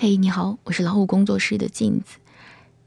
[0.00, 2.18] 嘿，你好，我是老虎工作室的镜子。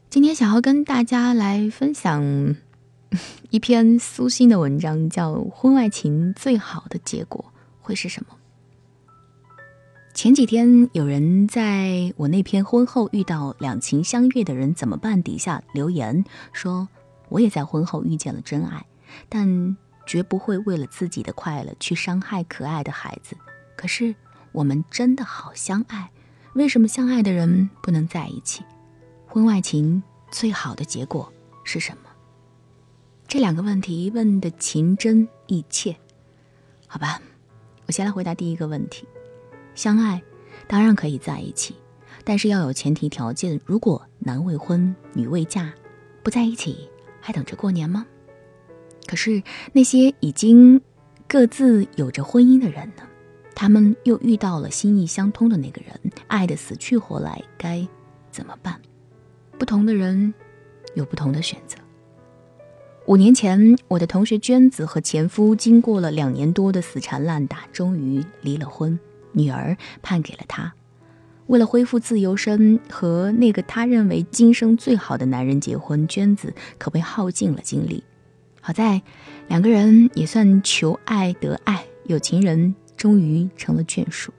[0.09, 2.55] 今天想要跟大家来分享
[3.51, 7.43] 一篇苏欣的文章，叫《婚外情最好的结果
[7.81, 8.37] 会是什么》。
[10.13, 16.23] 前几天有人在我那篇婚后遇到两情相悦的人怎么办底下留言
[16.53, 16.87] 说，
[17.27, 18.85] 我也在婚后遇见了真爱，
[19.27, 19.75] 但
[20.05, 23.35] 绝不会为了自己的快乐去伤害可爱的孩子。
[23.75, 24.15] 可是
[24.53, 26.09] 我们真的好相爱。
[26.53, 28.63] 为什么相爱的人不能在一起？
[29.25, 31.31] 婚外情最好的结果
[31.63, 32.09] 是什么？
[33.25, 35.95] 这两个问题问的情真意切，
[36.87, 37.21] 好吧，
[37.85, 39.07] 我先来回答第一个问题。
[39.75, 40.21] 相爱
[40.67, 41.73] 当然可以在一起，
[42.25, 43.59] 但是要有前提条件。
[43.65, 45.73] 如果男未婚女未嫁，
[46.21, 46.89] 不在一起
[47.21, 48.05] 还等着过年吗？
[49.07, 50.81] 可是那些已经
[51.29, 53.03] 各自有着婚姻的人呢？
[53.55, 57.87] 他们又遇到了心意相通的那个人，爱得死去活来，该
[58.31, 58.79] 怎么办？
[59.57, 60.33] 不同的人
[60.95, 61.77] 有不同的选择。
[63.07, 68.97] 五年前，我的同学娟子和前夫经过了两年多的死缠烂打，终于离了婚，
[69.31, 70.73] 女儿判给了他。
[71.47, 78.03] 为了恢复自由身和那个他认为今生最好的男人结婚，娟子可谓耗尽了精力。
[78.61, 79.01] 好在
[79.47, 82.73] 两个人也算求爱得爱，有情人。
[83.01, 84.31] 终于成了眷属。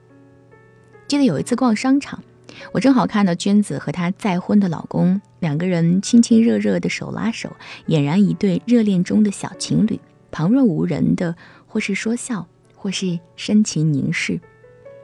[1.05, 2.23] 记得有一次逛商场，
[2.71, 7.51] 我正好看到娟子和她再婚的老公两个人亲亲热热的手拉手，
[7.87, 9.99] 俨然一对热恋中的小情侣。
[10.31, 11.35] 旁若无人的，
[11.67, 14.39] 或是说笑，或是深情凝视。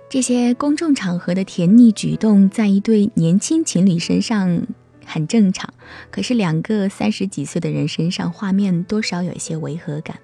[0.07, 4.61] 这些公众场合的甜腻举动，在一对年轻情侣身上
[5.05, 5.73] 很正常，
[6.09, 10.17] 可是两个三十几岁的人身上，画面多少有一些违和感。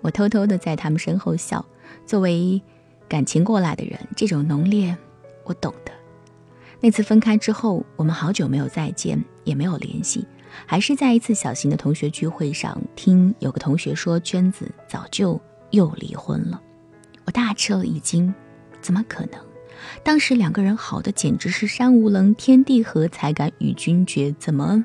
[0.00, 1.64] 我偷偷的在他们身后笑，
[2.04, 2.60] 作为。
[3.10, 4.96] 感情过来的人，这种浓烈，
[5.42, 5.90] 我懂得。
[6.78, 10.24] 那次分开之后，我们好久没有再见，也没有联系。
[10.64, 15.40] 还是在一次小型的同学聚会上，听有个同学说，娟子早就
[15.72, 16.62] 又离婚了。
[17.24, 18.32] 我大吃了一惊，
[18.80, 19.40] 怎么可能？
[20.04, 24.84] 当时两个人好的简直是山无棱，天地合，才敢与君绝，怎么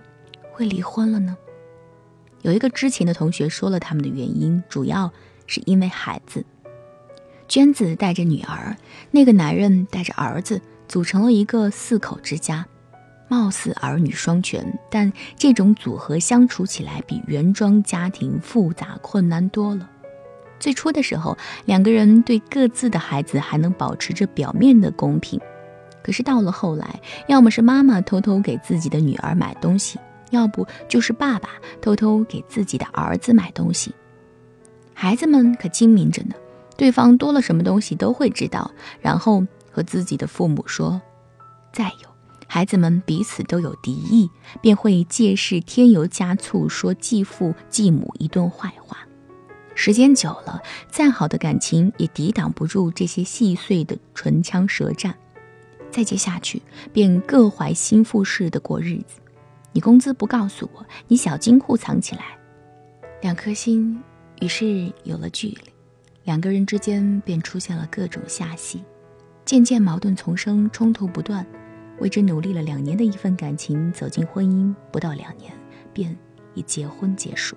[0.52, 1.38] 会离婚了呢？
[2.42, 5.14] 有一个知情的同学说了他们的原因，主要
[5.46, 6.44] 是因为孩子。
[7.48, 8.76] 娟子带着女儿，
[9.12, 12.66] 那个男人带着儿子，组成了一个四口之家，
[13.28, 19.90] 貌似儿女双全，但这种组合相处起来比原装家庭复杂困难多了。
[20.60, 25.40] 最初的时候，两个人对各自的孩子还能保持着表面的公平，
[26.02, 30.00] 可是到了后来，要么是妈妈偷偷给自己的女儿买东西，
[30.32, 31.50] 要不就是爸爸
[31.82, 33.94] 偷偷给自己的儿子买东西，
[34.94, 36.34] 孩子们可精明着呢。
[36.78, 38.72] 对方多了什么东西都会知道，
[39.02, 41.02] 然后和自己的父母说。
[41.74, 42.10] 再有，
[42.48, 44.30] 孩子们彼此都有敌意，
[44.62, 48.98] 便会借势添油加醋，说继父继母一顿坏话。
[49.74, 55.14] 时间久了，再好的感情也抵挡不住这些细碎的唇枪舌战。
[55.92, 56.62] 再接下去，
[56.94, 59.20] 便各怀心腹似的过日子。
[59.74, 62.38] 你工资不告诉我，你小金库藏起来，
[63.22, 64.02] 两颗心
[64.40, 65.75] 于是有了距离。
[66.26, 68.84] 两个人之间便出现了各种下戏，
[69.46, 71.46] 渐渐矛盾丛生，冲突不断。
[72.00, 75.54] 为之努力了两年的一份感情，走进婚姻不到两年，
[75.94, 76.18] 便
[76.56, 77.56] 以结婚结束。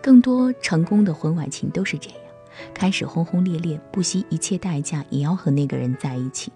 [0.00, 2.18] 更多成功的婚外情都是这样：
[2.72, 6.52] 开始轰轰烈烈，不惜一切代价也要和那个人在一起，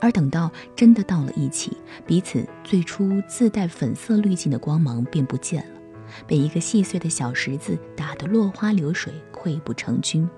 [0.00, 5.80] 而等到真的到了一起，彼此最初自带粉色滤镜的光芒便不见了。
[6.24, 9.12] 被一个细碎的小石子打得落花流水、
[9.46, 10.28] 溃不成军，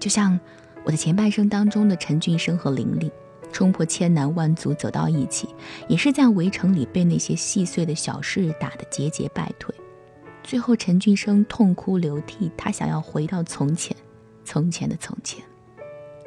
[0.00, 0.38] 就像
[0.84, 3.08] 我的前半生当中的陈俊生和玲玲，
[3.52, 5.48] 冲破千难万阻走到一起，
[5.86, 9.72] 也是在围城里被那些细碎的小事打得节节败退。
[10.42, 13.96] 最后，陈俊生痛哭流涕，他想要回到从前，
[14.44, 15.40] 从前的从前。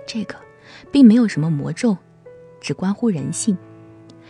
[0.07, 0.35] 这个
[0.91, 1.97] 并没有什么魔咒，
[2.61, 3.57] 只关乎人性。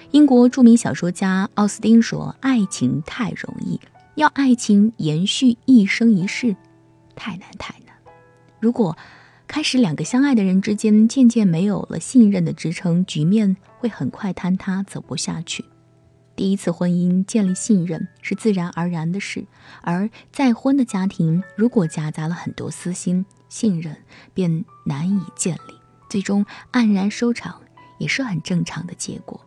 [0.09, 3.79] 英国著名小说家奥斯汀说：“爱情太容易。”
[4.15, 6.55] 要爱情延续一生一世，
[7.19, 7.93] 太难太难。
[8.61, 8.97] 如果
[9.45, 15.65] 开始两个相爱的人之间渐渐没有了信任的支撑，局面会很快坍塌，走不下去。
[16.35, 19.45] 第一次婚姻建立信任是自然而然的事，
[19.81, 23.97] 而再婚的家庭如果夹杂了很多私心，信任
[24.33, 25.73] 便难以建立，
[26.09, 27.61] 最终黯然收场
[27.97, 29.41] 也是很正常的结果。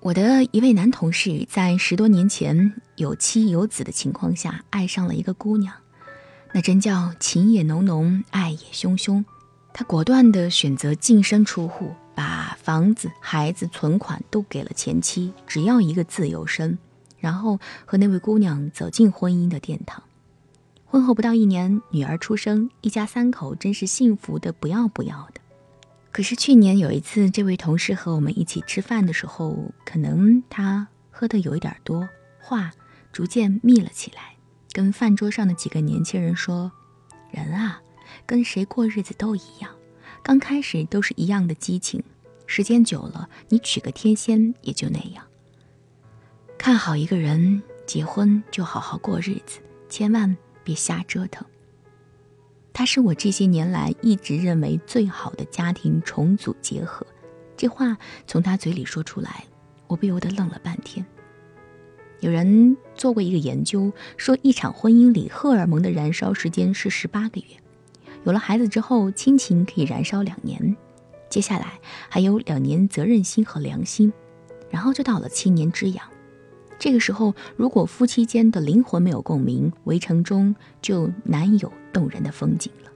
[0.00, 5.74] 我的一位男同事在十多年前有妻有子的情况下爱上了一个姑娘，
[6.54, 9.24] 那真叫情也浓浓，爱也汹汹。
[9.72, 16.78] 他果断地选择净身出户，把房子、孩子、存款都给了前妻，只要一个自由身，
[17.18, 20.00] 然后和那位姑娘走进婚姻的殿堂。
[20.84, 25.40] 婚后不到一年，女儿出生，一家三口真是幸福的不要不要的。
[26.12, 32.08] 可是去年有一次，这位同事和我们一起吃饭的时候，可能他喝的有一点多，
[32.40, 32.70] 话
[33.12, 34.33] 逐渐密了起来，
[34.74, 36.70] 跟饭桌上的几个年轻人说
[37.30, 37.80] ：“人啊，
[38.26, 39.70] 跟谁过日子都一样，
[40.20, 42.02] 刚开始都是一样的激情，
[42.44, 45.24] 时间久了，你娶个天仙也就那样。
[46.58, 51.46] 看好一个人，结婚就好好过日子，千万。”别瞎折腾。
[52.72, 57.06] 他是我这些年来一直认为最好的家庭重组结合。
[57.54, 57.94] 这话
[58.26, 59.44] 从他嘴里说出来，
[59.86, 61.04] 我不由得愣了半天。
[62.20, 67.46] 有人做过一个研究，说一场婚姻里荷尔蒙的燃烧时间是十八个月。
[68.24, 70.76] 有了孩子之后，亲情可以燃烧两年，
[71.28, 71.78] 接下来
[72.08, 74.12] 还有两年责任心和良心，
[74.70, 76.02] 然后就到了七年之痒。
[76.78, 82.90] 这个时候，如果夫妻间的灵魂没有共鸣，围城中就难有动人的风景了。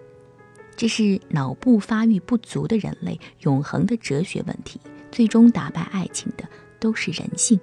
[0.74, 4.80] 这是脑部发育不足的人类永恒的哲学问题。
[5.10, 6.44] 最终打败爱情的
[6.78, 7.58] 都是人性。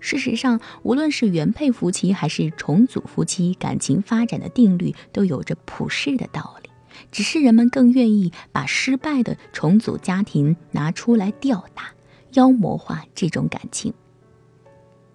[0.00, 6.70] 事实上，无论是原配夫妻还是重组夫妻，感情发展的定律都有着普世的道理，
[7.12, 11.92] 只是人们更愿意把失败的重组家庭拿出来吊打、
[12.32, 13.92] 妖魔化这种感情。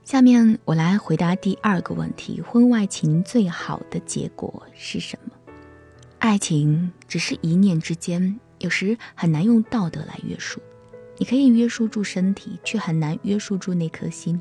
[0.04, 5.32] 下面我来回答第二个问题：婚外情最好的结果是什么？
[6.20, 10.62] 爱情只是一念之间，有时很难用道德来约束。
[11.18, 14.40] 你可以约束住身体，却很难约束住那颗心。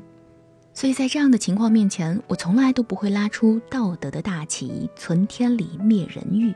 [0.75, 6.53] 所以在这样的情况面前，我从来都不会拉出道德的大旗，存天理灭人欲。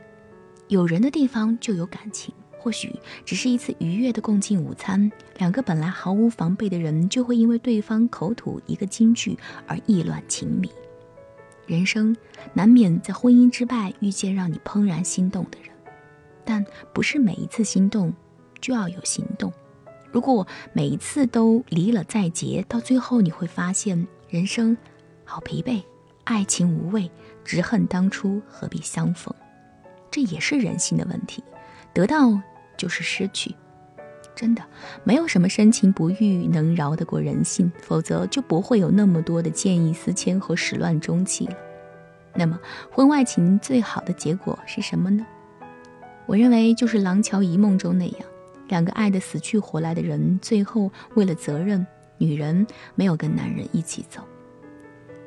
[0.68, 2.32] 有人的地方就有感情。
[2.62, 2.94] 或许
[3.24, 9.34] 只是一次愉悦的共进午餐，两个本来毫无防备的人就会因为对方口吐一个金句
[9.66, 10.70] 而意乱情迷。
[11.66, 12.14] 人生
[12.52, 15.70] 难免在婚姻之外遇见让你怦然心动的人，
[16.44, 16.62] 但
[16.92, 18.12] 不是每一次心动
[18.60, 19.50] 就要有行动。
[20.12, 24.76] 如果每一次都离了再结，到最后你会发现人生
[25.24, 25.82] 好疲惫，
[26.24, 27.10] 爱情无味，
[27.44, 29.34] 只恨当初何必相逢。
[30.10, 31.42] 这也是人性的问题，
[31.92, 32.40] 得到。
[32.76, 33.54] 就是失去，
[34.34, 34.62] 真的
[35.04, 41.54] 没有什么深情不遇能饶得过人性，否则就不会有那么多的见异思迁和始乱终弃了。
[42.34, 42.58] 那么，
[42.90, 45.26] 婚外情最好的结果是什么呢？
[46.24, 48.20] 我认为就是《廊桥遗梦》中那样，
[48.70, 51.86] 两个爱得死去活来的人，最后为了责任，
[52.16, 54.22] 女人没有跟男人一起走。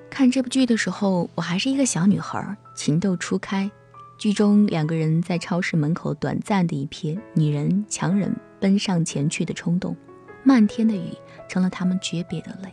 [0.09, 3.69] 看这部剧的时候，我还是一个小女孩，情窦初开。
[4.17, 9.97] 剧中两个人在超市门口短暂的一瞥，女人强忍奔上前去的冲动，
[10.43, 11.09] 漫天的雨
[11.49, 12.71] 成了他们诀别的泪，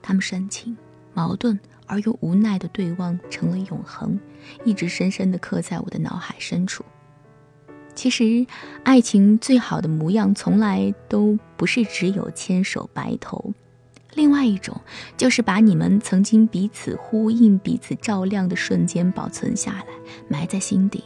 [0.00, 0.74] 他们深情、
[1.12, 4.18] 矛盾而又无奈的对望成了永恒，
[4.64, 6.82] 一直深深的刻在我的脑海深处。
[7.98, 8.46] 其实，
[8.84, 13.52] 爱情最好的模样从来都不是只有牵手白头。
[14.14, 14.80] 另外一种，
[15.16, 19.84] 就是把你们曾经彼此呼应、彼此照亮的瞬间保存下来，
[20.28, 21.02] 埋在心底。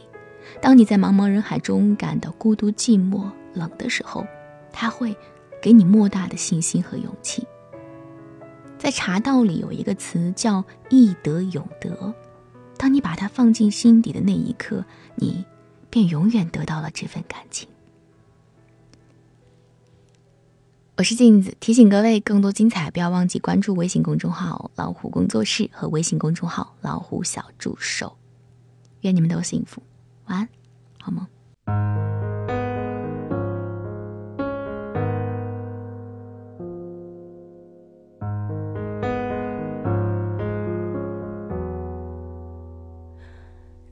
[0.61, 3.23] 当你在茫茫人海中感到孤独、寂寞、
[3.55, 4.23] 冷的时候，
[4.71, 5.17] 他会
[5.63, 7.43] 给你莫大的信心和勇气。
[8.77, 12.13] 在茶道里有一个词叫“易得永得”，
[12.77, 15.43] 当你把它放进心底的那一刻，你
[15.93, 17.69] 便永远得到了这份感情。
[20.97, 28.17] 我是镜子，提醒各位，更多精彩不要忘记关注微信公众号“老虎工作室”和微信公众号“老虎小助手”。
[29.01, 29.83] 愿你们都幸福，
[30.25, 30.49] 晚安，
[30.99, 32.12] 好梦。